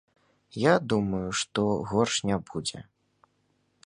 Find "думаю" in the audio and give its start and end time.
0.93-1.27